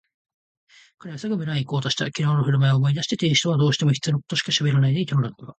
[0.97, 2.09] 彼はすぐ村へいこうとした。
[2.09, 5.49] きのうのふるまいを思い出して亭主とはどうしても必要なことしかしゃべらないでいたのだったが、